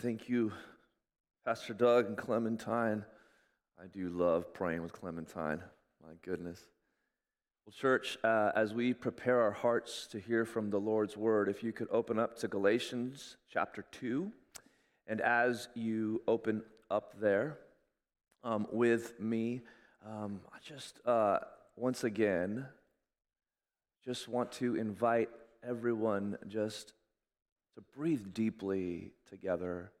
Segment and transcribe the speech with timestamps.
[0.00, 0.50] Thank you,
[1.44, 3.04] Pastor Doug and Clementine.
[3.78, 5.60] I do love praying with Clementine.
[6.02, 6.58] My goodness.
[7.66, 11.62] Well, church, uh, as we prepare our hearts to hear from the Lord's word, if
[11.62, 14.32] you could open up to Galatians chapter 2.
[15.06, 17.58] And as you open up there
[18.42, 19.60] um, with me,
[20.08, 21.40] um, I just uh,
[21.76, 22.64] once again
[24.02, 25.28] just want to invite
[25.62, 26.94] everyone just
[27.74, 29.92] to breathe deeply together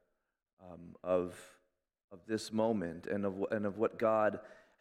[0.62, 1.34] um, of,
[2.12, 4.40] of this moment and of, and of what God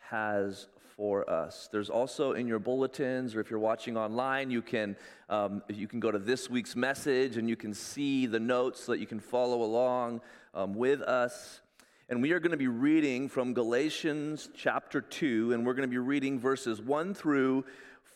[0.09, 1.69] has for us.
[1.71, 4.97] There's also in your bulletins, or if you're watching online, you can,
[5.29, 8.91] um, you can go to this week's message and you can see the notes so
[8.91, 10.21] that you can follow along
[10.53, 11.61] um, with us.
[12.09, 15.91] And we are going to be reading from Galatians chapter 2, and we're going to
[15.91, 17.65] be reading verses 1 through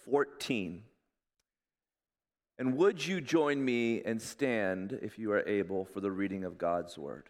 [0.06, 0.84] 14.
[2.60, 6.58] And would you join me and stand, if you are able, for the reading of
[6.58, 7.30] God's word?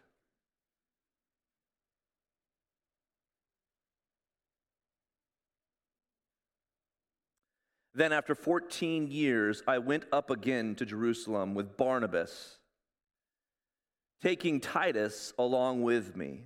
[7.96, 12.58] Then, after 14 years, I went up again to Jerusalem with Barnabas,
[14.22, 16.46] taking Titus along with me.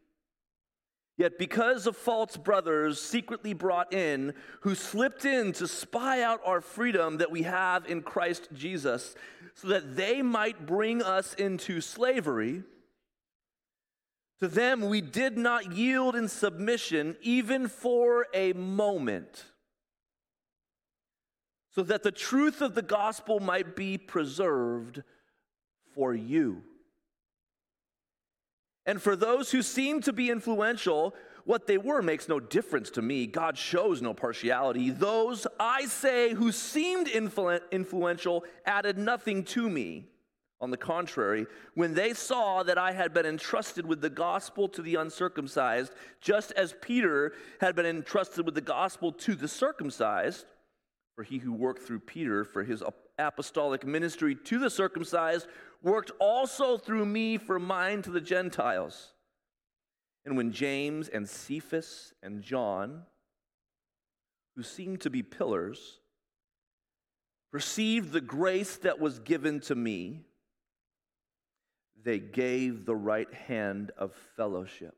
[1.21, 6.61] Yet, because of false brothers secretly brought in, who slipped in to spy out our
[6.61, 9.13] freedom that we have in Christ Jesus,
[9.53, 12.63] so that they might bring us into slavery,
[14.39, 19.45] to them we did not yield in submission even for a moment,
[21.75, 25.03] so that the truth of the gospel might be preserved
[25.93, 26.63] for you.
[28.85, 31.13] And for those who seem to be influential,
[31.45, 33.27] what they were makes no difference to me.
[33.27, 34.89] God shows no partiality.
[34.89, 40.07] Those, I say, who seemed influ- influential added nothing to me.
[40.59, 44.83] On the contrary, when they saw that I had been entrusted with the gospel to
[44.83, 50.45] the uncircumcised, just as Peter had been entrusted with the gospel to the circumcised,
[51.15, 52.83] for he who worked through Peter for his
[53.17, 55.47] apostolic ministry to the circumcised
[55.81, 59.13] worked also through me for mine to the Gentiles.
[60.25, 63.03] And when James and Cephas and John,
[64.55, 65.99] who seemed to be pillars,
[67.51, 70.21] received the grace that was given to me,
[72.03, 74.95] they gave the right hand of fellowship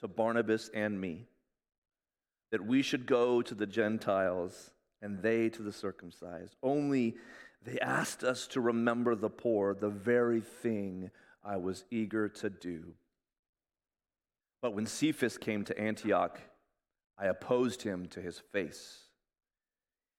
[0.00, 1.26] to Barnabas and me,
[2.50, 4.70] that we should go to the Gentiles
[5.02, 6.56] and they to the circumcised.
[6.62, 7.16] Only
[7.64, 11.10] they asked us to remember the poor, the very thing
[11.44, 12.94] I was eager to do.
[14.62, 16.40] But when Cephas came to Antioch,
[17.18, 19.04] I opposed him to his face.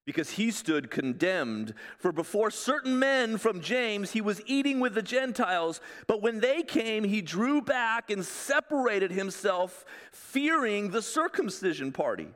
[0.05, 5.03] Because he stood condemned, for before certain men from James he was eating with the
[5.03, 5.79] Gentiles.
[6.07, 12.29] But when they came, he drew back and separated himself, fearing the circumcision party.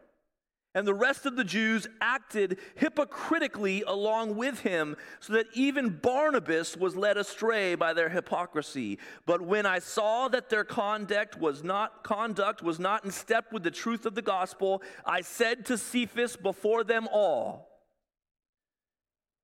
[0.75, 6.75] And the rest of the Jews acted hypocritically along with him, so that even Barnabas
[6.75, 8.99] was led astray by their hypocrisy.
[9.25, 13.63] But when I saw that their conduct was not conduct was not in step with
[13.63, 17.69] the truth of the gospel, I said to Cephas before them all,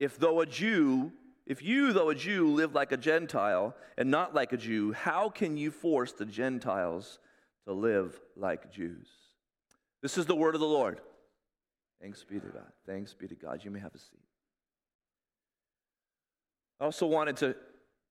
[0.02, 1.14] if though a Jew,
[1.48, 5.30] if you though a Jew live like a Gentile and not like a Jew, how
[5.30, 7.20] can you force the Gentiles
[7.68, 9.08] to live like Jews?
[10.02, 11.00] This is the word of the Lord.
[12.02, 12.72] Thanks be to God.
[12.88, 13.62] Thanks be to God.
[13.64, 14.20] You may have a seat.
[16.80, 17.56] I also wanted to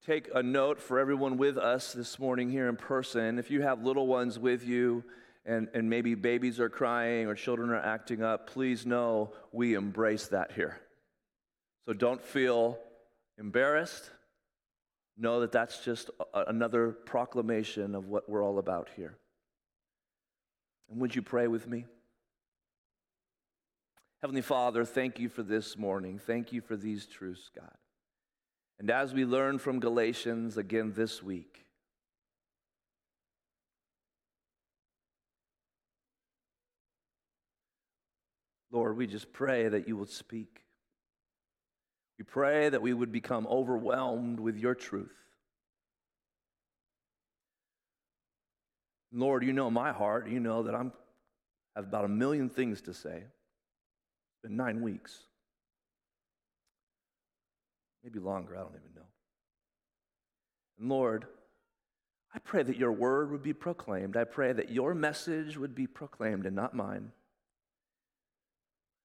[0.07, 3.39] take a note for everyone with us this morning here in person.
[3.39, 5.03] If you have little ones with you
[5.45, 10.29] and, and maybe babies are crying or children are acting up, please know we embrace
[10.29, 10.81] that here.
[11.87, 12.79] So don't feel
[13.39, 14.09] embarrassed.
[15.19, 19.19] Know that that's just a, another proclamation of what we're all about here.
[20.89, 21.87] And would you pray with me?
[24.23, 26.19] Heavenly Father, thank you for this morning.
[26.19, 27.75] Thank you for these truths, God.
[28.79, 31.65] And as we learn from Galatians again this week,
[38.71, 40.65] Lord, we just pray that you will speak.
[42.19, 45.17] We pray that we would become overwhelmed with your truth.
[49.13, 50.29] Lord, you know my heart.
[50.29, 50.93] You know that I'm
[51.75, 53.25] I have about a million things to say.
[54.43, 55.25] Been nine weeks.
[58.03, 59.07] Maybe longer, I don't even know.
[60.79, 61.27] And Lord,
[62.35, 64.17] I pray that your word would be proclaimed.
[64.17, 67.13] I pray that your message would be proclaimed and not mine.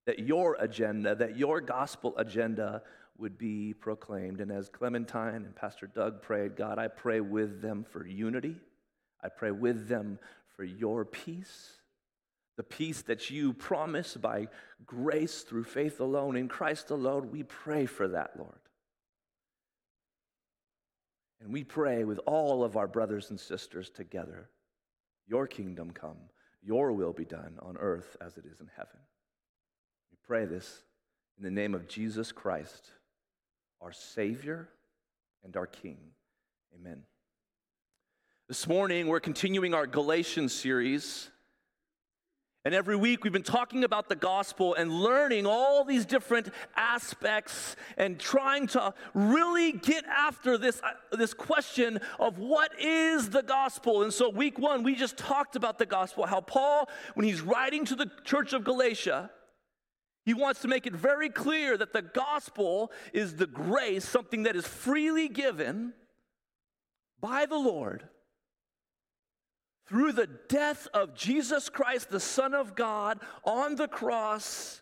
[0.05, 2.83] That your agenda, that your gospel agenda
[3.17, 4.39] would be proclaimed.
[4.41, 8.57] And as Clementine and Pastor Doug prayed, God, I pray with them for unity.
[9.23, 10.19] I pray with them
[10.55, 11.71] for your peace,
[12.57, 14.47] the peace that you promise by
[14.85, 17.31] grace through faith alone in Christ alone.
[17.31, 18.59] We pray for that, Lord.
[21.41, 24.49] And we pray with all of our brothers and sisters together
[25.27, 26.17] Your kingdom come,
[26.63, 28.99] Your will be done on earth as it is in heaven.
[30.11, 30.83] We pray this
[31.37, 32.91] in the name of Jesus Christ,
[33.81, 34.69] our Savior
[35.43, 35.97] and our King.
[36.73, 37.03] Amen.
[38.47, 41.29] This morning, we're continuing our Galatians series.
[42.65, 47.75] And every week we've been talking about the gospel and learning all these different aspects
[47.95, 54.01] and trying to really get after this, uh, this question of what is the gospel.
[54.01, 57.85] And so, week one, we just talked about the gospel, how Paul, when he's writing
[57.85, 59.29] to the church of Galatia,
[60.25, 64.55] he wants to make it very clear that the gospel is the grace, something that
[64.55, 65.93] is freely given
[67.21, 68.09] by the Lord
[69.87, 74.81] through the death of Jesus Christ, the Son of God, on the cross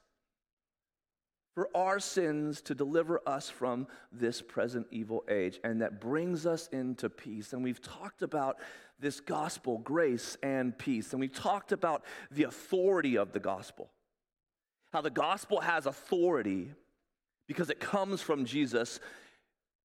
[1.55, 5.59] for our sins to deliver us from this present evil age.
[5.63, 7.53] And that brings us into peace.
[7.53, 8.57] And we've talked about
[8.99, 11.11] this gospel, grace and peace.
[11.11, 13.91] And we've talked about the authority of the gospel.
[14.91, 16.71] How the gospel has authority
[17.47, 18.99] because it comes from Jesus,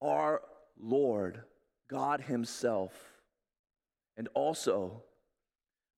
[0.00, 0.42] our
[0.80, 1.42] Lord,
[1.90, 2.92] God Himself.
[4.16, 5.02] And also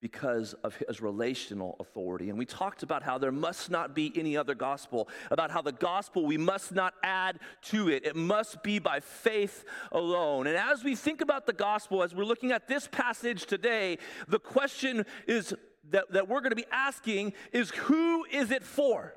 [0.00, 2.30] because of his relational authority.
[2.30, 5.72] And we talked about how there must not be any other gospel, about how the
[5.72, 8.06] gospel we must not add to it.
[8.06, 10.46] It must be by faith alone.
[10.46, 14.38] And as we think about the gospel, as we're looking at this passage today, the
[14.38, 15.54] question is
[15.90, 19.14] that, that we're going to be asking is who is it for?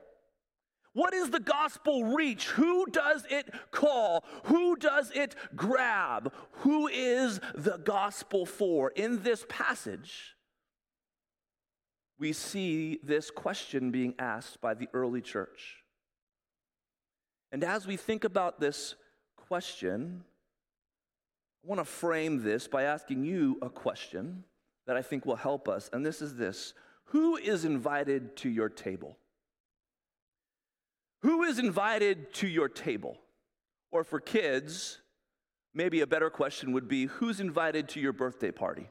[0.94, 2.46] What is the gospel reach?
[2.50, 4.24] Who does it call?
[4.46, 6.32] Who does it grab?
[6.58, 8.92] Who is the gospel for?
[8.92, 10.36] In this passage,
[12.24, 15.84] we see this question being asked by the early church.
[17.52, 18.96] And as we think about this
[19.36, 20.24] question,
[21.62, 24.46] I want to frame this by asking you a question
[24.88, 25.90] that I think will help us.
[25.92, 26.74] And this is this
[27.08, 29.18] Who is invited to your table?
[31.24, 33.18] Who is invited to your table?
[33.92, 35.00] Or for kids,
[35.74, 38.88] maybe a better question would be Who's invited to your birthday party?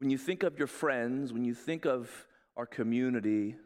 [0.00, 2.10] When you think of your friends, when you think of
[2.56, 3.56] our community,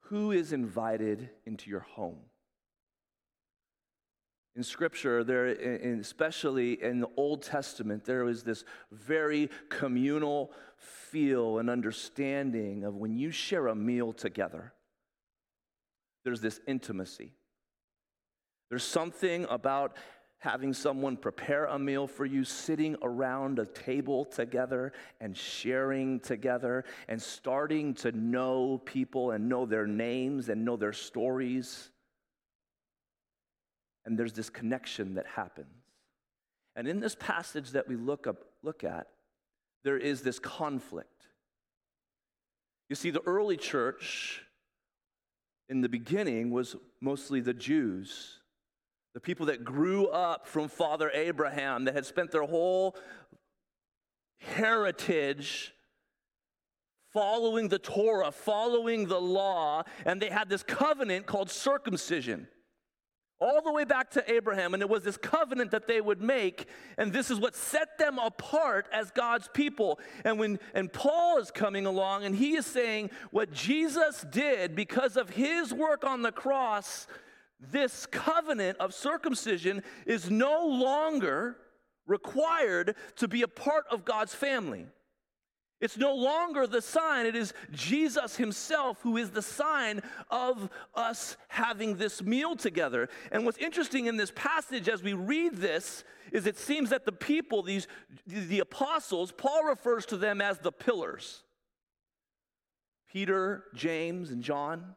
[0.00, 2.18] who is invited into your home?
[4.56, 11.70] In Scripture, there, especially in the Old Testament, there is this very communal feel and
[11.70, 14.72] understanding of when you share a meal together,
[16.24, 17.32] there's this intimacy.
[18.68, 19.96] There's something about
[20.44, 26.84] having someone prepare a meal for you, sitting around a table together and sharing together
[27.08, 31.88] and starting to know people and know their names and know their stories.
[34.04, 35.66] And there's this connection that happens.
[36.76, 39.06] And in this passage that we look, up, look at,
[39.82, 41.26] there is this conflict.
[42.90, 44.42] You see, the early church
[45.70, 48.40] in the beginning was mostly the Jews
[49.14, 52.96] the people that grew up from Father Abraham, that had spent their whole
[54.40, 55.72] heritage
[57.12, 62.48] following the Torah, following the law, and they had this covenant called circumcision.
[63.40, 66.66] All the way back to Abraham, and it was this covenant that they would make,
[66.96, 70.00] and this is what set them apart as God's people.
[70.24, 75.16] And when and Paul is coming along, and he is saying what Jesus did because
[75.16, 77.06] of his work on the cross
[77.70, 81.56] this covenant of circumcision is no longer
[82.06, 84.86] required to be a part of God's family.
[85.80, 91.36] It's no longer the sign, it is Jesus Himself who is the sign of us
[91.48, 93.08] having this meal together.
[93.32, 97.12] And what's interesting in this passage as we read this is it seems that the
[97.12, 97.86] people, these
[98.26, 101.42] the apostles, Paul refers to them as the pillars.
[103.12, 104.94] Peter, James, and John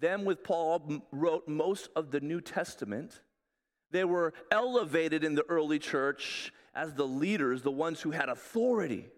[0.00, 3.20] them with Paul wrote most of the New Testament.
[3.90, 9.08] They were elevated in the early church as the leaders, the ones who had authority.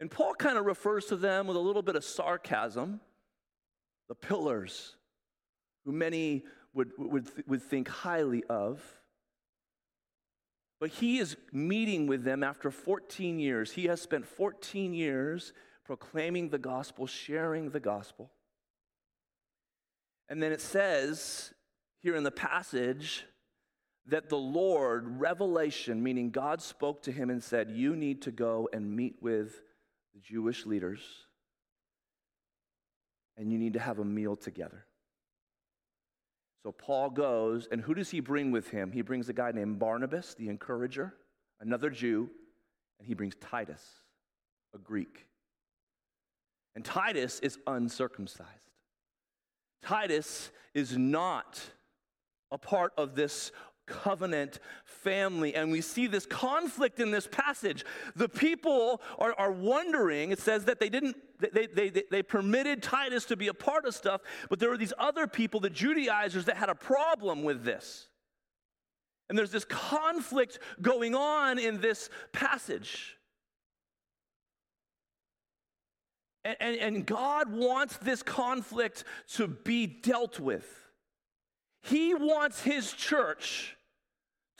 [0.00, 3.00] And Paul kind of refers to them with a little bit of sarcasm
[4.08, 4.96] the pillars,
[5.84, 8.82] who many would, would, would think highly of.
[10.80, 13.72] But he is meeting with them after 14 years.
[13.72, 15.52] He has spent 14 years
[15.84, 18.30] proclaiming the gospel, sharing the gospel.
[20.28, 21.52] And then it says
[22.02, 23.24] here in the passage
[24.06, 28.68] that the Lord, revelation, meaning God spoke to him and said, You need to go
[28.72, 29.60] and meet with
[30.14, 31.00] the Jewish leaders,
[33.36, 34.84] and you need to have a meal together.
[36.62, 38.90] So Paul goes, and who does he bring with him?
[38.90, 41.14] He brings a guy named Barnabas, the encourager,
[41.60, 42.28] another Jew,
[42.98, 43.82] and he brings Titus,
[44.74, 45.26] a Greek.
[46.74, 48.67] And Titus is uncircumcised.
[49.82, 51.60] Titus is not
[52.50, 53.52] a part of this
[53.86, 55.54] covenant family.
[55.54, 57.84] And we see this conflict in this passage.
[58.14, 62.82] The people are, are wondering, it says that they didn't, they, they, they, they permitted
[62.82, 64.20] Titus to be a part of stuff,
[64.50, 68.08] but there were these other people, the Judaizers, that had a problem with this.
[69.28, 73.17] And there's this conflict going on in this passage.
[76.48, 80.66] And, and, and God wants this conflict to be dealt with.
[81.82, 83.76] He wants his church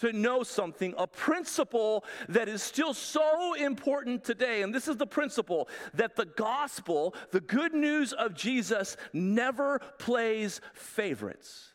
[0.00, 4.61] to know something, a principle that is still so important today.
[4.61, 10.61] And this is the principle that the gospel, the good news of Jesus, never plays
[10.75, 11.73] favorites.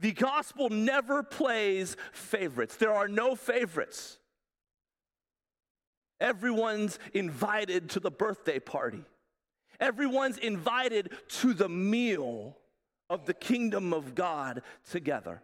[0.00, 2.76] The gospel never plays favorites.
[2.76, 4.18] There are no favorites.
[6.20, 9.04] Everyone's invited to the birthday party.
[9.80, 12.56] Everyone's invited to the meal
[13.10, 15.42] of the kingdom of God together.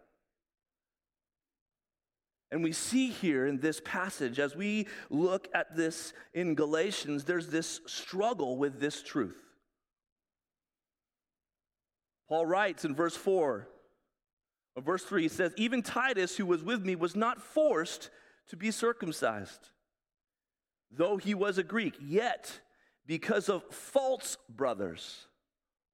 [2.52, 7.46] And we see here in this passage, as we look at this in Galatians, there's
[7.46, 9.38] this struggle with this truth.
[12.28, 13.68] Paul writes in verse 4,
[14.76, 18.10] or verse 3, he says, Even Titus, who was with me, was not forced
[18.48, 19.70] to be circumcised,
[20.90, 22.60] though he was a Greek, yet
[23.06, 25.26] because of false brothers,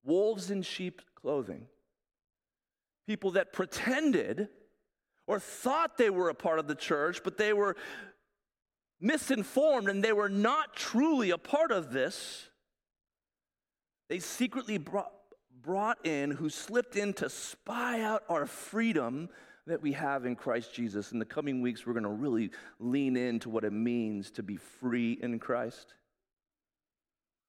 [0.04, 1.66] wolves in sheep clothing,
[3.06, 4.48] people that pretended
[5.26, 7.76] or thought they were a part of the church, but they were
[9.00, 12.48] misinformed and they were not truly a part of this.
[14.08, 15.12] They secretly brought,
[15.62, 19.28] brought in, who slipped in to spy out our freedom
[19.66, 21.12] that we have in Christ Jesus.
[21.12, 24.56] In the coming weeks, we're going to really lean into what it means to be
[24.56, 25.94] free in Christ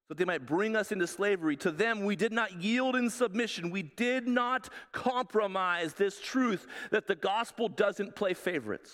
[0.09, 1.57] that they might bring us into slavery.
[1.57, 3.71] To them, we did not yield in submission.
[3.71, 8.93] We did not compromise this truth that the gospel doesn't play favorites.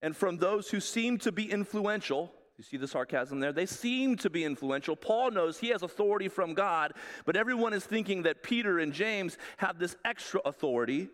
[0.00, 3.52] And from those who seem to be influential, you see the sarcasm there?
[3.52, 4.94] They seem to be influential.
[4.94, 6.92] Paul knows he has authority from God,
[7.24, 11.08] but everyone is thinking that Peter and James have this extra authority.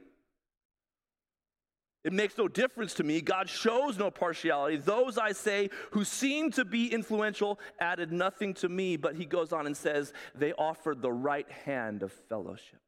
[2.05, 3.23] It makes no difference to me.
[3.23, 4.76] God shows no partiality.
[4.76, 9.50] Those I say who seem to be influential added nothing to me, but he goes
[9.52, 12.81] on and says they offered the right hand of fellowship.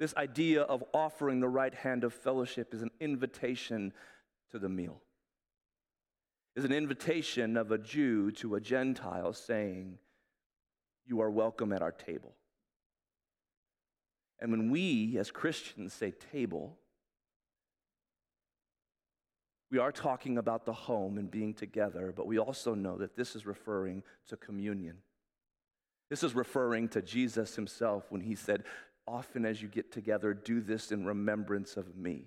[0.00, 3.92] This idea of offering the right hand of fellowship is an invitation
[4.50, 5.00] to the meal.
[6.56, 9.98] Is an invitation of a Jew to a Gentile saying,
[11.04, 12.34] You are welcome at our table.
[14.38, 16.78] And when we as Christians say table,
[19.70, 23.34] we are talking about the home and being together, but we also know that this
[23.34, 24.98] is referring to communion.
[26.10, 28.62] This is referring to Jesus himself when he said,
[29.06, 32.26] Often as you get together, do this in remembrance of me.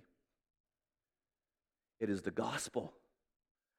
[2.02, 2.94] It is the gospel.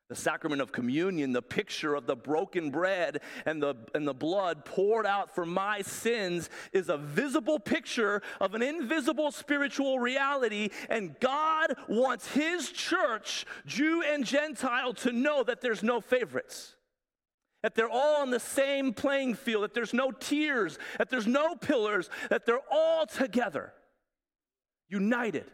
[0.08, 4.64] The sacrament of communion, the picture of the broken bread and the, and the blood
[4.64, 10.70] poured out for my sins, is a visible picture of an invisible spiritual reality.
[10.88, 16.74] And God wants His church, Jew and Gentile, to know that there's no favorites.
[17.62, 21.54] That they're all on the same playing field, that there's no tiers, that there's no
[21.54, 23.74] pillars, that they're all together,
[24.88, 25.50] united.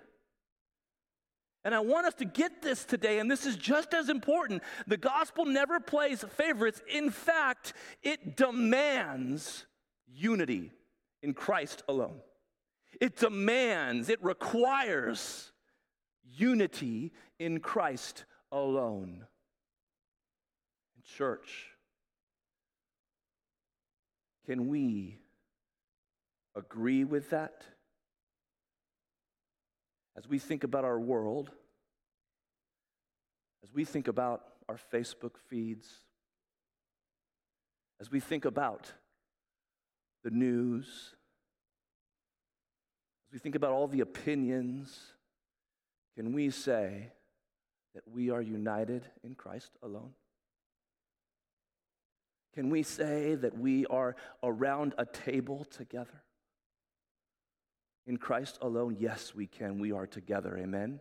[1.64, 4.62] And I want us to get this today, and this is just as important.
[4.86, 6.82] The gospel never plays favorites.
[6.92, 9.64] In fact, it demands
[10.06, 10.72] unity
[11.22, 12.20] in Christ alone.
[13.00, 15.52] It demands, it requires
[16.22, 19.26] unity in Christ alone.
[21.16, 21.66] Church,
[24.46, 25.18] can we
[26.54, 27.64] agree with that
[30.16, 31.50] As we think about our world,
[33.62, 35.88] as we think about our Facebook feeds,
[38.00, 38.92] as we think about
[40.22, 41.14] the news,
[43.26, 44.98] as we think about all the opinions,
[46.16, 47.12] can we say
[47.94, 50.14] that we are united in Christ alone?
[52.54, 56.23] Can we say that we are around a table together?
[58.06, 59.78] In Christ alone, yes, we can.
[59.78, 60.56] We are together.
[60.58, 61.00] Amen.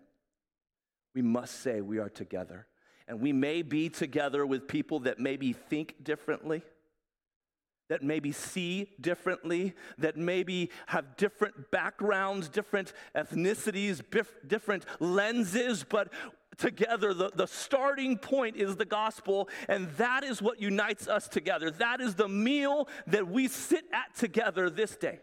[1.13, 2.67] We must say we are together.
[3.07, 6.63] And we may be together with people that maybe think differently,
[7.89, 14.01] that maybe see differently, that maybe have different backgrounds, different ethnicities,
[14.47, 16.13] different lenses, but
[16.57, 21.69] together, the, the starting point is the gospel, and that is what unites us together.
[21.71, 25.19] That is the meal that we sit at together this day.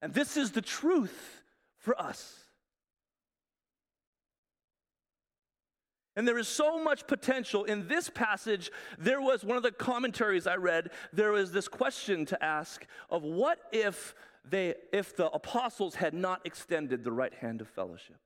[0.00, 1.42] And this is the truth
[1.78, 2.38] for us.
[6.18, 7.62] And there is so much potential.
[7.62, 12.26] In this passage, there was one of the commentaries I read, there was this question
[12.26, 17.60] to ask of what if they if the apostles had not extended the right hand
[17.60, 18.16] of fellowship?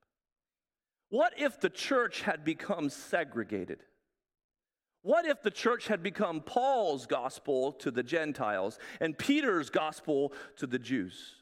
[1.11, 3.83] What if the church had become segregated?
[5.03, 10.67] What if the church had become Paul's gospel to the Gentiles and Peter's gospel to
[10.67, 11.42] the Jews?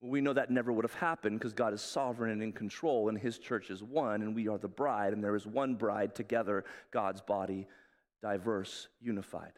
[0.00, 3.18] We know that never would have happened because God is sovereign and in control, and
[3.18, 6.64] His church is one, and we are the bride, and there is one bride together,
[6.90, 7.66] God's body,
[8.22, 9.52] diverse, unified.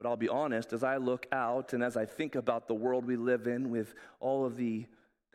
[0.00, 3.04] But I'll be honest, as I look out and as I think about the world
[3.04, 4.86] we live in with all of the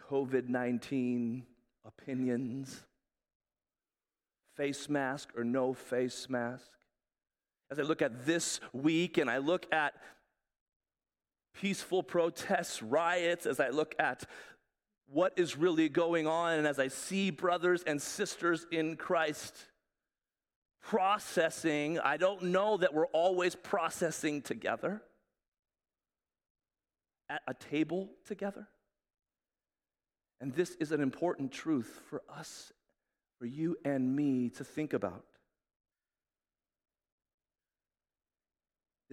[0.10, 1.46] COVID 19
[1.86, 2.84] opinions,
[4.58, 6.72] face mask or no face mask,
[7.70, 9.94] as I look at this week and I look at
[11.60, 14.26] peaceful protests, riots, as I look at
[15.08, 19.66] what is really going on, and as I see brothers and sisters in Christ
[20.82, 22.00] processing.
[22.00, 25.02] I don't know that we're always processing together
[27.30, 28.68] at a table together.
[30.40, 32.72] And this is an important truth for us,
[33.40, 35.26] for you and me to think about.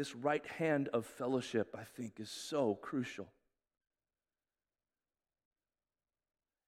[0.03, 3.29] This right hand of fellowship, I think, is so crucial.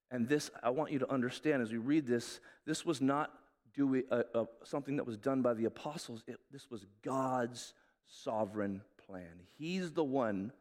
[0.09, 3.33] And this, I want you to understand as we read this, this was not
[3.75, 6.23] do a, a, something that was done by the apostles.
[6.29, 7.75] It, this was God's
[8.07, 9.41] sovereign plan.
[9.59, 10.53] He's the one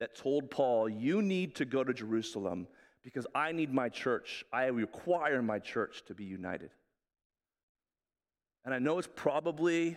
[0.00, 2.66] that told Paul, You need to go to Jerusalem
[3.04, 6.70] because I need my church, I require my church to be united.
[8.64, 9.96] And I know it's probably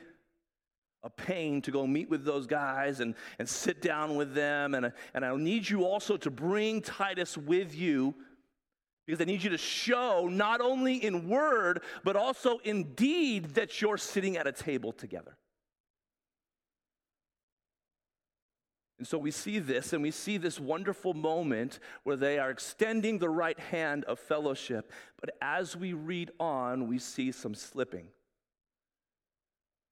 [1.04, 4.76] a pain to go meet with those guys and, and sit down with them.
[4.76, 8.16] And, and I need you also to bring Titus with you
[9.06, 13.82] because I need you to show, not only in word, but also in deed, that
[13.82, 15.38] you're sitting at a table together.
[19.00, 23.18] And so we see this, and we see this wonderful moment where they are extending
[23.18, 24.92] the right hand of fellowship.
[25.20, 28.10] But as we read on, we see some slipping.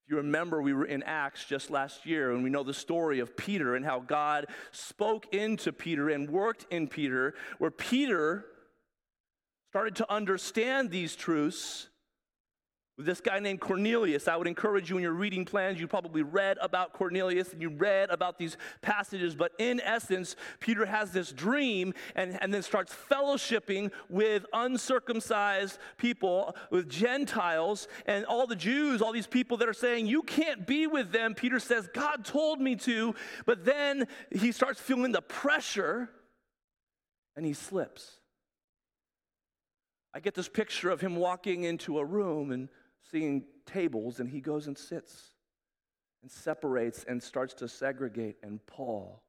[0.10, 3.38] You remember, we were in Acts just last year, and we know the story of
[3.38, 8.46] Peter and how God spoke into Peter and worked in Peter, where Peter
[9.70, 11.89] started to understand these truths
[13.00, 14.28] this guy named Cornelius.
[14.28, 17.70] I would encourage you in your reading plans, you probably read about Cornelius and you
[17.70, 22.94] read about these passages, but in essence, Peter has this dream and, and then starts
[23.10, 29.74] fellowshipping with uncircumcised people, with Gentiles, and all the Jews, all these people that are
[29.74, 31.34] saying, You can't be with them.
[31.36, 36.10] Peter says, God told me to, but then he starts feeling the pressure
[37.36, 38.20] and he slips.
[40.14, 42.68] I get this picture of him walking into a room and
[43.12, 45.32] seeing tables, and he goes and sits
[46.22, 48.38] and separates and starts to segregate.
[48.44, 49.24] And Paul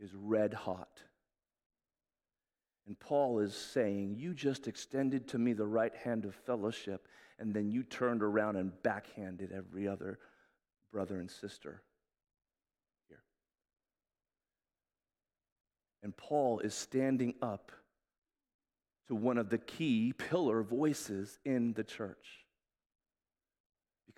[0.00, 1.02] is red hot.
[2.86, 7.06] And Paul is saying, You just extended to me the right hand of fellowship,
[7.38, 10.18] and then you turned around and backhanded every other
[10.90, 11.82] brother and sister
[13.08, 13.22] here.
[16.02, 17.72] And Paul is standing up
[19.08, 22.46] to one of the key pillar voices in the church.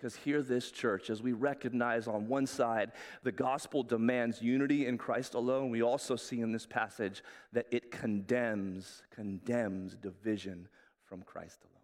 [0.01, 4.97] Because hear this, church, as we recognize on one side the gospel demands unity in
[4.97, 10.67] Christ alone, we also see in this passage that it condemns, condemns division
[11.05, 11.83] from Christ alone.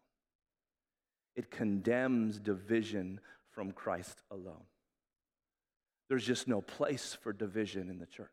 [1.35, 3.19] It condemns division
[3.51, 4.65] from Christ alone.
[6.09, 8.31] There's just no place for division in the church.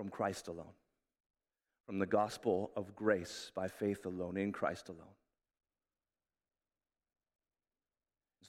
[0.00, 0.72] from Christ alone,
[1.84, 5.19] from the gospel of grace by faith alone, in Christ alone.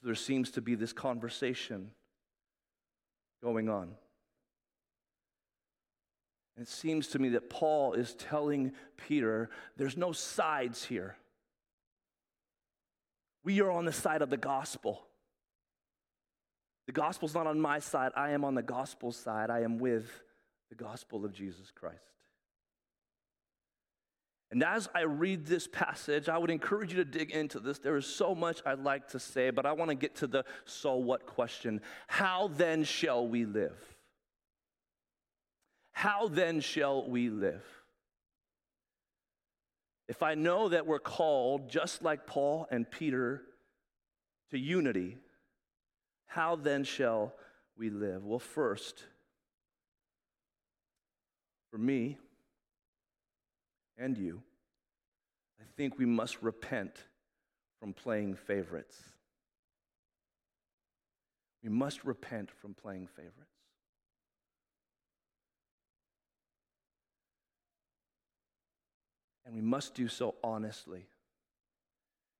[0.02, 1.90] There seems to be this conversation
[3.42, 3.94] going on.
[6.56, 8.72] And it seems to me that Paul is telling
[9.08, 11.16] Peter there's no sides here.
[13.44, 15.02] We are on the side of the gospel.
[16.86, 19.50] The gospel's not on my side, I am on the gospel side.
[19.50, 20.10] I am with
[20.68, 21.98] the gospel of Jesus Christ.
[24.52, 27.78] And as I read this passage, I would encourage you to dig into this.
[27.78, 30.44] There is so much I'd like to say, but I want to get to the
[30.66, 31.80] so what question.
[32.06, 33.78] How then shall we live?
[35.92, 37.64] How then shall we live?
[40.06, 43.40] If I know that we're called, just like Paul and Peter,
[44.50, 45.16] to unity,
[46.26, 47.32] how then shall
[47.78, 48.22] we live?
[48.22, 49.02] Well, first,
[51.70, 52.18] for me
[54.02, 54.42] and you,
[55.60, 56.96] I think we must repent
[57.78, 58.98] from playing favorites.
[61.62, 63.36] We must repent from playing favorites.
[69.46, 71.06] And we must do so honestly.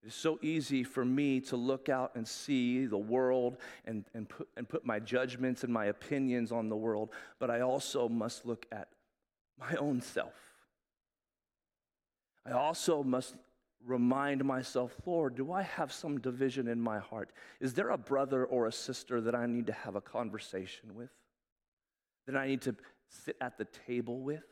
[0.03, 4.29] It is so easy for me to look out and see the world and, and,
[4.29, 8.45] put, and put my judgments and my opinions on the world, but I also must
[8.45, 8.89] look at
[9.57, 10.52] my own self.
[12.45, 13.37] I also must
[13.85, 17.31] remind myself, Lord, do I have some division in my heart?
[17.61, 21.11] Is there a brother or a sister that I need to have a conversation with?
[22.27, 22.77] That I need to
[23.09, 24.45] sit at the table with?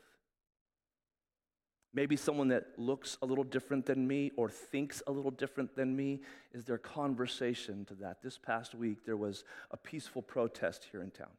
[1.93, 5.97] Maybe someone that looks a little different than me or thinks a little different than
[5.97, 6.21] me.
[6.53, 8.23] Is there conversation to that?
[8.23, 11.33] This past week, there was a peaceful protest here in town.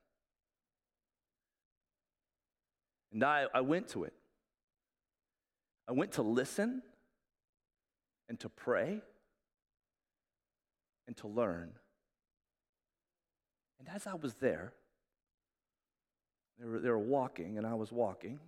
[3.14, 4.14] And I, I went to it.
[5.88, 6.82] I went to listen
[8.30, 9.02] and to pray
[11.08, 11.74] and to learn.
[13.80, 14.74] And as I was there,
[16.60, 18.40] they were, they were walking, and I was walking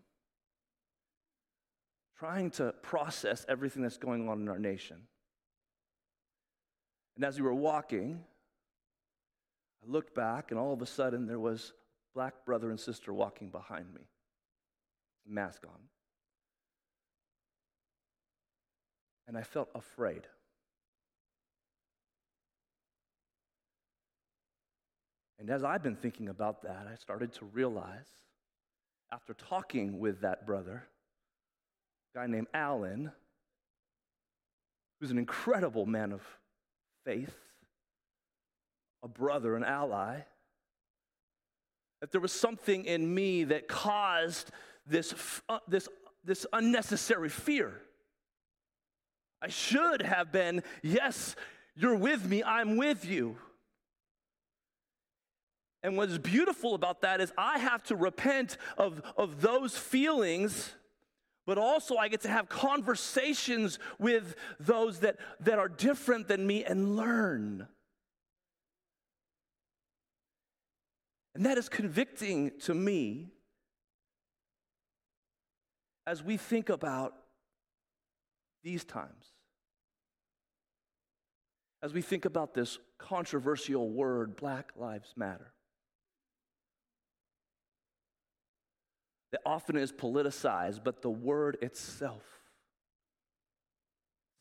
[2.23, 4.97] trying to process everything that's going on in our nation.
[7.17, 8.23] And as we were walking,
[9.83, 11.73] I looked back, and all of a sudden there was
[12.13, 14.01] black brother and sister walking behind me,
[15.27, 15.79] mask on.
[19.27, 20.23] And I felt afraid.
[25.39, 28.07] And as I've been thinking about that, I started to realize,
[29.11, 30.83] after talking with that brother,
[32.15, 33.11] a guy named Alan,
[34.99, 36.21] who's an incredible man of
[37.03, 37.35] faith,
[39.03, 40.21] a brother, an ally,
[41.99, 44.51] that there was something in me that caused
[44.87, 45.13] this,
[45.49, 45.89] uh, this,
[46.23, 47.81] this unnecessary fear.
[49.43, 51.35] I should have been, yes,
[51.75, 53.37] you're with me, I'm with you.
[55.83, 60.73] And what's beautiful about that is I have to repent of, of those feelings
[61.45, 66.63] but also I get to have conversations with those that, that are different than me
[66.63, 67.67] and learn.
[71.35, 73.31] And that is convicting to me
[76.05, 77.13] as we think about
[78.63, 79.32] these times.
[81.83, 85.53] As we think about this controversial word, Black Lives Matter.
[89.33, 92.21] that often is politicized, but the word itself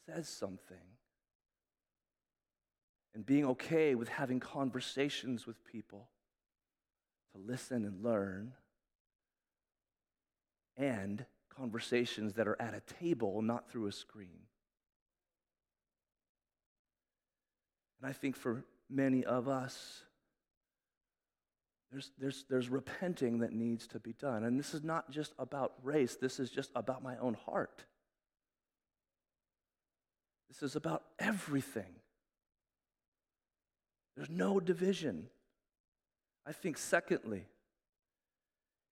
[0.07, 0.77] says something.
[3.15, 6.11] And being okay with having conversations with people
[7.33, 8.53] to listen and learn,
[10.77, 14.41] and conversations that are at a table, not through a screen.
[18.03, 20.03] And I think for many of us,
[21.93, 24.45] there's, there's, there's repenting that needs to be done.
[24.45, 27.85] And this is not just about race, this is just about my own heart.
[30.49, 31.95] This is about everything.
[34.17, 35.29] There's no division.
[36.45, 37.47] I think, secondly,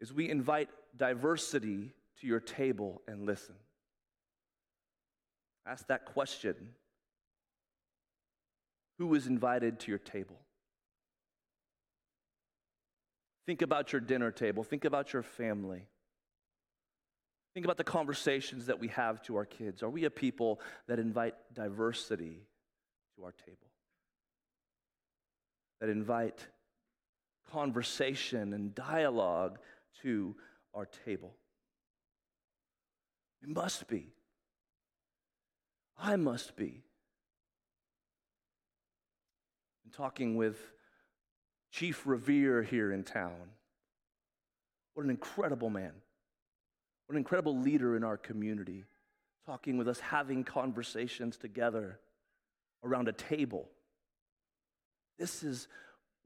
[0.01, 3.57] is we invite diversity to your table and listen.
[5.66, 6.55] Ask that question
[9.00, 10.38] Who is invited to your table?
[13.46, 14.62] Think about your dinner table.
[14.62, 15.86] Think about your family.
[17.54, 19.82] Think about the conversations that we have to our kids.
[19.82, 22.42] Are we a people that invite diversity
[23.16, 23.70] to our table?
[25.80, 26.46] That invite
[27.50, 29.60] conversation and dialogue
[30.02, 30.36] to
[30.74, 31.32] our table.
[33.42, 34.12] We must be.
[35.98, 36.82] I must be.
[39.92, 40.59] Talking with
[41.70, 43.37] Chief Revere here in town.
[44.94, 45.92] What an incredible man.
[47.07, 48.85] What an incredible leader in our community.
[49.46, 51.98] Talking with us, having conversations together
[52.85, 53.68] around a table.
[55.18, 55.68] This is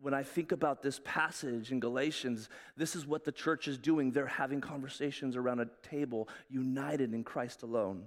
[0.01, 4.11] when I think about this passage in Galatians, this is what the church is doing.
[4.11, 8.05] They're having conversations around a table, united in Christ alone.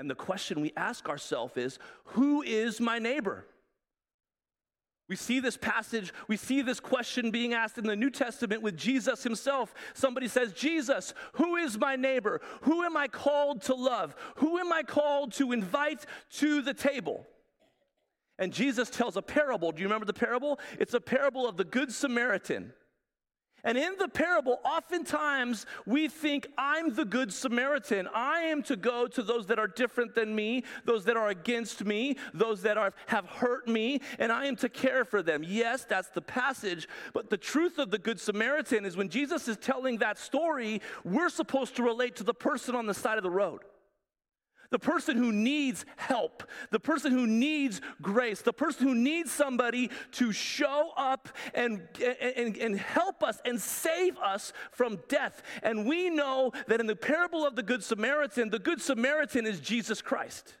[0.00, 3.44] And the question we ask ourselves is who is my neighbor?
[5.10, 8.78] We see this passage, we see this question being asked in the New Testament with
[8.78, 9.74] Jesus himself.
[9.92, 12.40] Somebody says, Jesus, who is my neighbor?
[12.62, 14.16] Who am I called to love?
[14.36, 17.26] Who am I called to invite to the table?
[18.38, 19.70] And Jesus tells a parable.
[19.70, 20.60] Do you remember the parable?
[20.78, 22.72] It's a parable of the Good Samaritan.
[23.64, 28.08] And in the parable, oftentimes we think, I'm the good Samaritan.
[28.14, 31.84] I am to go to those that are different than me, those that are against
[31.84, 35.42] me, those that are, have hurt me, and I am to care for them.
[35.44, 39.56] Yes, that's the passage, but the truth of the good Samaritan is when Jesus is
[39.56, 43.30] telling that story, we're supposed to relate to the person on the side of the
[43.30, 43.60] road
[44.70, 49.90] the person who needs help, the person who needs grace, the person who needs somebody
[50.12, 51.82] to show up and,
[52.36, 55.42] and, and help us and save us from death.
[55.62, 59.60] And we know that in the parable of the Good Samaritan, the Good Samaritan is
[59.60, 60.54] Jesus Christ.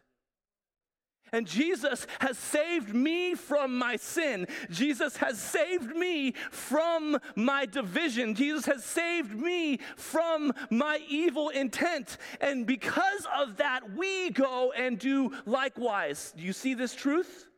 [1.32, 4.46] And Jesus has saved me from my sin.
[4.70, 8.34] Jesus has saved me from my division.
[8.34, 12.16] Jesus has saved me from my evil intent.
[12.40, 16.32] And because of that, we go and do likewise.
[16.36, 17.49] Do you see this truth?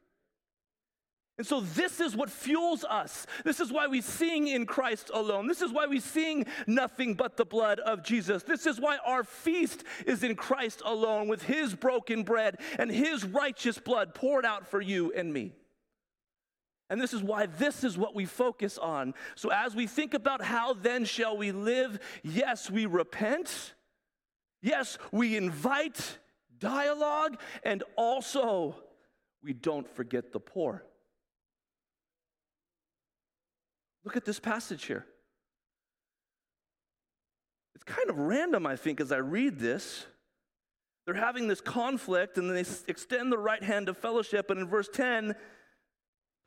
[1.43, 3.27] And so, this is what fuels us.
[3.45, 5.49] This is why we sing in Christ alone.
[5.49, 8.45] This is why we sing nothing but the blood of Jesus.
[8.45, 13.25] This is why our feast is in Christ alone with his broken bread and his
[13.25, 15.57] righteous blood poured out for you and me.
[16.89, 19.13] And this is why this is what we focus on.
[19.35, 23.75] So, as we think about how then shall we live, yes, we repent.
[24.61, 26.19] Yes, we invite
[26.61, 27.41] dialogue.
[27.65, 28.77] And also,
[29.43, 30.85] we don't forget the poor.
[34.05, 35.07] Look at this passage here.
[37.75, 40.07] It's kind of random, I think, as I read this.
[41.05, 44.51] They're having this conflict and they extend the right hand of fellowship.
[44.51, 45.35] And in verse 10,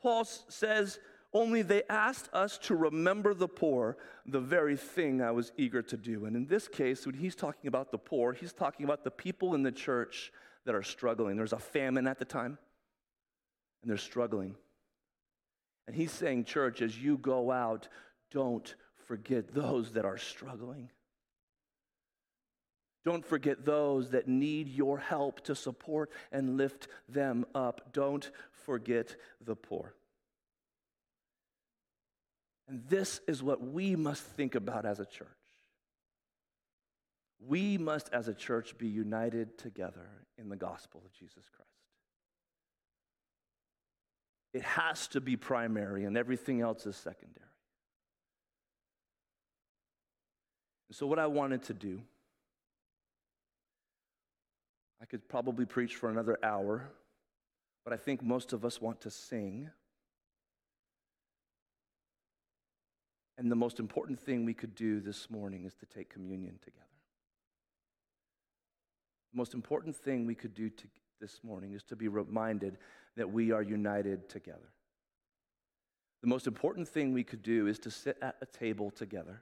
[0.01, 0.99] Paul says,
[1.33, 5.97] Only they asked us to remember the poor, the very thing I was eager to
[5.97, 6.25] do.
[6.25, 9.55] And in this case, when he's talking about the poor, he's talking about the people
[9.55, 10.31] in the church
[10.65, 11.35] that are struggling.
[11.35, 12.57] There's a famine at the time,
[13.81, 14.55] and they're struggling.
[15.87, 17.87] And he's saying, church, as you go out,
[18.31, 20.89] don't forget those that are struggling.
[23.03, 27.93] Don't forget those that need your help to support and lift them up.
[27.93, 28.29] Don't
[28.65, 29.93] forget the poor.
[32.67, 35.27] And this is what we must think about as a church.
[37.39, 40.07] We must, as a church, be united together
[40.39, 41.74] in the gospel of Jesus Christ.
[44.55, 47.45] It has to be primary, and everything else is secondary.
[50.87, 52.01] And so, what I wanted to do,
[55.01, 56.89] I could probably preach for another hour,
[57.83, 59.69] but I think most of us want to sing.
[63.37, 66.85] And the most important thing we could do this morning is to take communion together.
[69.33, 70.87] The most important thing we could do to,
[71.25, 72.77] this morning is to be reminded
[73.17, 74.69] that we are united together.
[76.21, 79.41] The most important thing we could do is to sit at a table together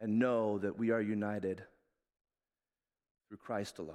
[0.00, 1.62] and know that we are united
[3.28, 3.94] through Christ alone.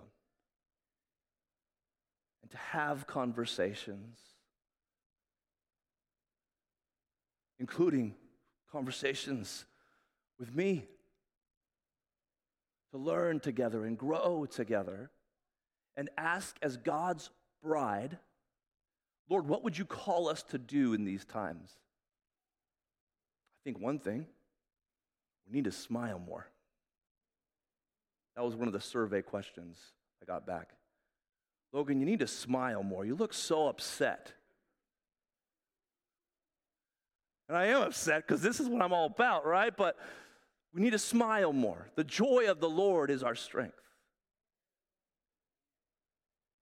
[2.41, 4.17] And to have conversations,
[7.59, 8.15] including
[8.71, 9.65] conversations
[10.39, 10.87] with me
[12.91, 15.09] to learn together and grow together
[15.95, 17.29] and ask as God's
[17.63, 18.17] bride,
[19.29, 21.71] Lord, what would you call us to do in these times?
[23.61, 24.25] I think one thing,
[25.47, 26.47] we need to smile more.
[28.35, 29.77] That was one of the survey questions
[30.21, 30.69] I got back.
[31.73, 33.05] Logan, you need to smile more.
[33.05, 34.33] You look so upset.
[37.47, 39.75] And I am upset because this is what I'm all about, right?
[39.75, 39.97] But
[40.73, 41.89] we need to smile more.
[41.95, 43.75] The joy of the Lord is our strength.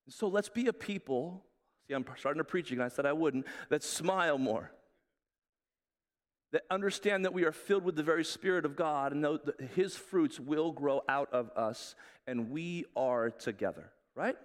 [0.07, 1.43] so let's be a people.
[1.87, 2.83] See, I'm starting to preach again.
[2.83, 3.45] I said I wouldn't.
[3.69, 4.71] Let's smile more.
[6.51, 9.61] that understand that we are filled with the very Spirit of God and know that
[9.75, 11.93] His fruits will grow out of us
[12.25, 14.35] and we are together, right?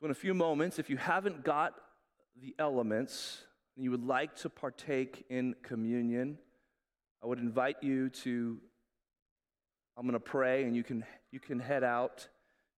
[0.00, 1.74] So, in a few moments, if you haven't got
[2.40, 3.49] the elements and
[3.84, 6.38] you would like to partake in communion,
[7.22, 8.58] I would invite you to.
[9.96, 12.26] I'm going to pray, and you can, you can head out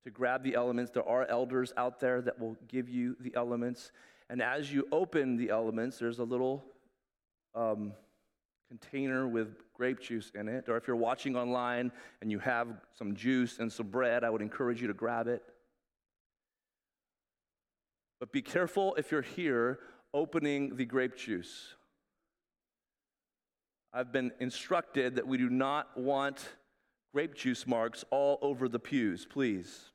[0.04, 0.90] to grab the elements.
[0.90, 3.92] There are elders out there that will give you the elements.
[4.28, 6.64] And as you open the elements, there's a little
[7.54, 7.92] um,
[8.68, 10.68] container with grape juice in it.
[10.68, 14.42] Or if you're watching online and you have some juice and some bread, I would
[14.42, 15.42] encourage you to grab it.
[18.18, 19.78] But be careful if you're here
[20.14, 21.74] opening the grape juice.
[23.92, 26.48] I've been instructed that we do not want
[27.12, 29.90] grape juice marks all over the pews, please.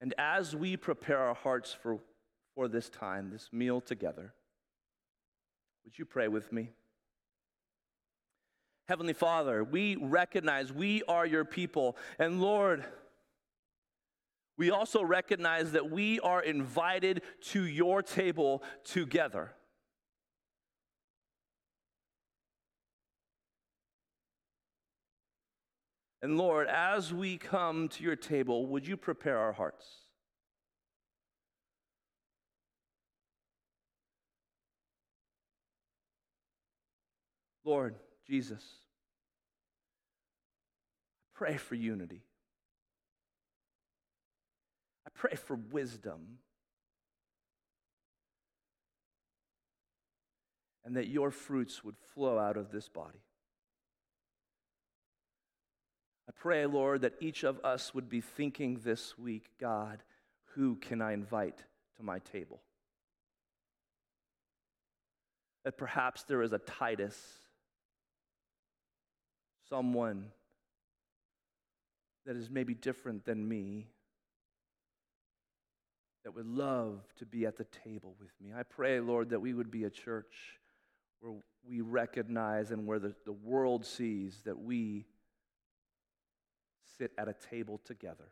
[0.00, 2.00] And as we prepare our hearts for,
[2.56, 4.34] for this time, this meal together,
[5.84, 6.70] would you pray with me?
[8.88, 11.96] Heavenly Father, we recognize we are your people.
[12.18, 12.84] And Lord,
[14.56, 19.52] we also recognize that we are invited to your table together.
[26.22, 29.86] And Lord, as we come to your table, would you prepare our hearts?
[37.64, 38.62] Lord Jesus,
[41.24, 42.22] I pray for unity.
[45.22, 46.38] Pray for wisdom.
[50.84, 53.22] And that your fruits would flow out of this body.
[56.28, 60.02] I pray, Lord, that each of us would be thinking this week, God,
[60.56, 61.58] who can I invite
[61.98, 62.60] to my table?
[65.64, 67.16] That perhaps there is a Titus,
[69.68, 70.32] someone
[72.26, 73.86] that is maybe different than me,
[76.24, 78.52] that would love to be at the table with me.
[78.56, 80.60] I pray, Lord, that we would be a church
[81.20, 81.34] where
[81.68, 85.06] we recognize and where the, the world sees that we
[86.98, 88.28] sit at a table together.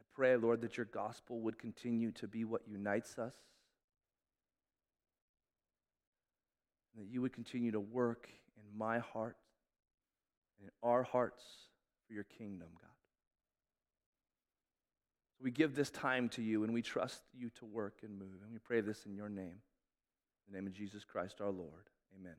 [0.00, 3.34] I pray, Lord, that your gospel would continue to be what unites us.
[6.96, 9.36] That you would continue to work in my heart
[10.58, 11.44] and in our hearts
[12.06, 12.87] for your kingdom, God.
[15.40, 18.42] We give this time to you and we trust you to work and move.
[18.42, 19.60] And we pray this in your name.
[20.46, 21.90] In the name of Jesus Christ our Lord.
[22.18, 22.34] Amen.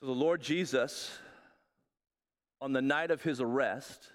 [0.00, 1.10] So the Lord Jesus,
[2.60, 4.12] on the night of his arrest,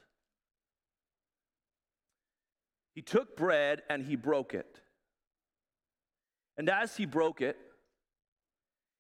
[2.96, 4.80] he took bread and he broke it.
[6.58, 7.58] And as he broke it,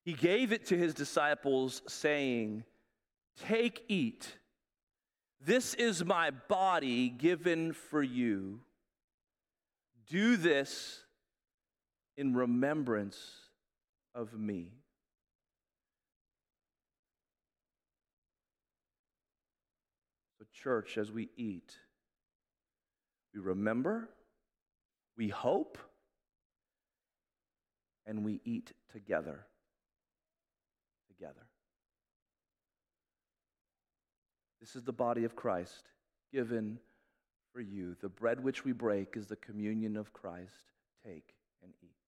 [0.03, 2.63] he gave it to his disciples, saying,
[3.47, 4.37] Take, eat.
[5.39, 8.61] This is my body given for you.
[10.09, 11.03] Do this
[12.17, 13.19] in remembrance
[14.13, 14.71] of me.
[20.37, 21.73] So, church, as we eat,
[23.33, 24.09] we remember,
[25.17, 25.77] we hope,
[28.05, 29.45] and we eat together.
[31.07, 31.47] Together.
[34.59, 35.89] This is the body of Christ
[36.31, 36.79] given
[37.53, 37.95] for you.
[38.01, 40.71] The bread which we break is the communion of Christ.
[41.05, 42.02] Take and eat.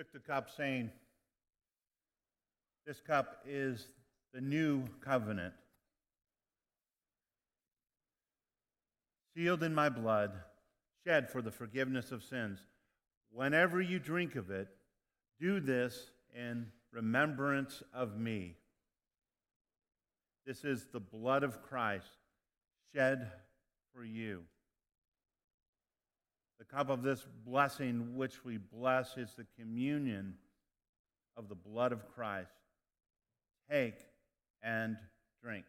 [0.00, 0.90] Took the cup, saying,
[2.86, 3.88] This cup is
[4.32, 5.52] the new covenant,
[9.36, 10.32] sealed in my blood,
[11.06, 12.60] shed for the forgiveness of sins.
[13.30, 14.68] Whenever you drink of it,
[15.38, 18.56] do this in remembrance of me.
[20.46, 22.08] This is the blood of Christ
[22.94, 23.30] shed
[23.94, 24.44] for you.
[26.60, 30.34] The cup of this blessing which we bless is the communion
[31.34, 32.52] of the blood of Christ.
[33.70, 33.94] Take
[34.62, 34.98] and
[35.42, 35.64] drink.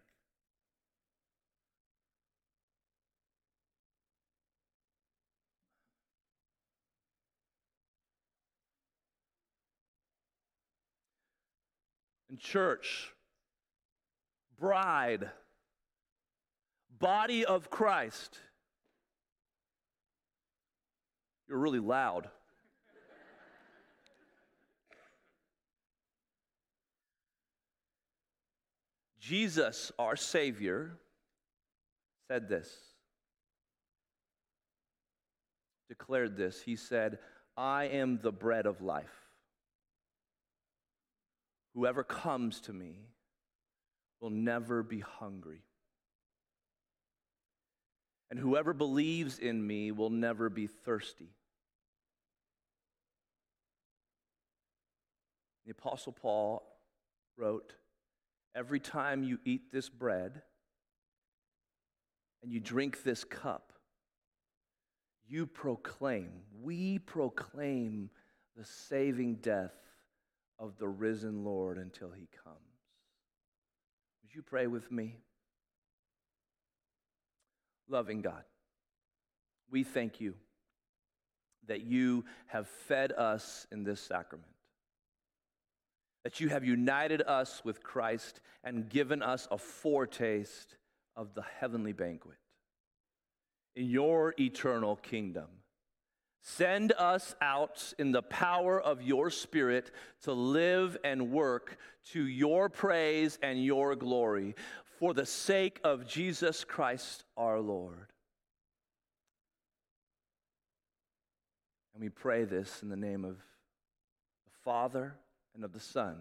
[12.30, 13.14] And church,
[14.60, 15.30] bride,
[17.00, 18.38] body of Christ
[21.52, 22.30] you're really loud.
[29.20, 30.98] Jesus, our Savior,
[32.30, 32.74] said this,
[35.90, 36.62] declared this.
[36.62, 37.20] He said,
[37.58, 39.12] I am the bread of life.
[41.76, 42.96] Whoever comes to me
[44.22, 45.64] will never be hungry.
[48.30, 51.28] And whoever believes in me will never be thirsty.
[55.72, 56.64] The Apostle Paul
[57.38, 57.76] wrote,
[58.54, 60.42] Every time you eat this bread
[62.44, 63.72] and you drink this cup,
[65.26, 66.30] you proclaim,
[66.62, 68.10] we proclaim
[68.58, 69.72] the saving death
[70.60, 72.58] of the risen Lord until he comes.
[74.24, 75.20] Would you pray with me?
[77.88, 78.44] Loving God,
[79.70, 80.34] we thank you
[81.70, 84.52] that you have fed us in this sacrament
[86.24, 90.76] that you have united us with Christ and given us a foretaste
[91.16, 92.38] of the heavenly banquet
[93.76, 95.48] in your eternal kingdom.
[96.44, 99.92] Send us out in the power of your Spirit
[100.24, 101.78] to live and work
[102.12, 104.56] to your praise and your glory
[105.00, 108.12] for the sake of Jesus Christ our Lord.
[111.94, 115.16] And we pray this in the name of the Father
[115.56, 116.16] and of the Son,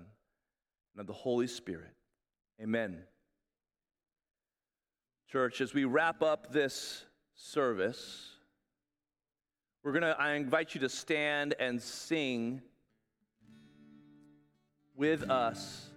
[0.95, 1.95] and of the Holy Spirit.
[2.61, 2.99] Amen.
[5.31, 7.05] Church, as we wrap up this
[7.35, 8.31] service,
[9.83, 12.61] we're going to, I invite you to stand and sing
[14.95, 15.89] with us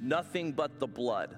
[0.00, 1.36] nothing but the blood.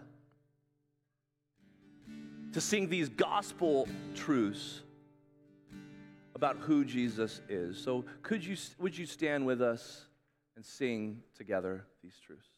[2.53, 4.83] To sing these gospel truths
[6.35, 7.78] about who Jesus is.
[7.78, 10.07] So could you would you stand with us?
[10.57, 12.49] And sing together these truths.